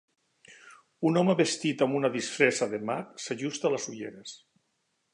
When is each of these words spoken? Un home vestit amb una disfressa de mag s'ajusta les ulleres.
Un 1.09 1.19
home 1.21 1.35
vestit 1.41 1.85
amb 1.87 1.99
una 2.01 2.11
disfressa 2.17 2.71
de 2.75 2.83
mag 2.91 3.15
s'ajusta 3.27 3.75
les 3.75 3.91
ulleres. 3.95 4.39